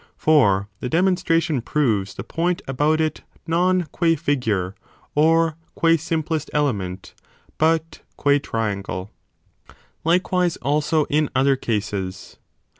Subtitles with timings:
[0.17, 4.73] For the demon stration proves the point about it not q iia figure
[5.13, 7.13] or qua simplest element,
[7.59, 9.11] but qua triangle.
[10.03, 12.37] Likewise also in other cases.